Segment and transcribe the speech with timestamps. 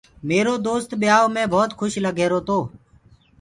[0.29, 2.57] ميرو دوست ٻيآيو مي ڀوت کُش لگرهيرو تو۔